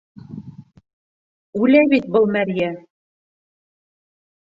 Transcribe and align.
Үлә 1.65 1.83
бит 1.91 2.07
был 2.15 2.25
мәрйә! 2.37 2.71